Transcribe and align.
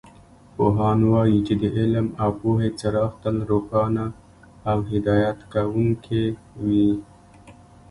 پوهان 0.55 0.99
وایي 1.11 1.39
چې 1.47 1.53
د 1.61 1.63
علم 1.77 2.07
او 2.23 2.29
پوهې 2.41 2.69
څراغ 2.79 3.11
تل 3.23 3.35
روښانه 3.51 4.05
او 4.71 4.77
هدایت 4.91 5.39
کوونکې 5.53 6.23
وي 6.63 6.89